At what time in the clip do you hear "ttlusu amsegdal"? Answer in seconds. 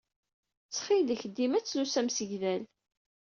1.61-2.63